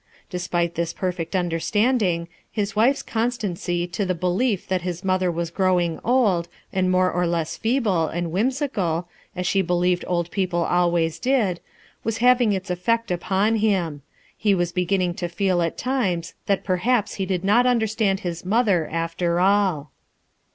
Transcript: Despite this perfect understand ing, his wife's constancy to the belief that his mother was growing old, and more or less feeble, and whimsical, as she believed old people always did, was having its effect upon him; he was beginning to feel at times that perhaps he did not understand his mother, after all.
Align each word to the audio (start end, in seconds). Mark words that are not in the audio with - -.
Despite 0.31 0.73
this 0.73 0.93
perfect 0.93 1.35
understand 1.35 2.01
ing, 2.01 2.27
his 2.51 2.75
wife's 2.75 3.03
constancy 3.03 3.85
to 3.85 4.03
the 4.03 4.15
belief 4.15 4.65
that 4.67 4.81
his 4.81 5.03
mother 5.03 5.29
was 5.31 5.51
growing 5.51 5.99
old, 6.03 6.47
and 6.73 6.89
more 6.89 7.11
or 7.11 7.27
less 7.27 7.55
feeble, 7.55 8.07
and 8.07 8.31
whimsical, 8.31 9.07
as 9.35 9.45
she 9.45 9.61
believed 9.61 10.03
old 10.07 10.31
people 10.31 10.63
always 10.65 11.19
did, 11.19 11.59
was 12.03 12.17
having 12.17 12.51
its 12.51 12.71
effect 12.71 13.11
upon 13.11 13.57
him; 13.57 14.01
he 14.35 14.55
was 14.55 14.71
beginning 14.71 15.13
to 15.13 15.29
feel 15.29 15.61
at 15.61 15.77
times 15.77 16.33
that 16.47 16.63
perhaps 16.63 17.13
he 17.21 17.25
did 17.27 17.43
not 17.43 17.67
understand 17.67 18.21
his 18.21 18.43
mother, 18.43 18.89
after 18.91 19.39
all. 19.39 19.91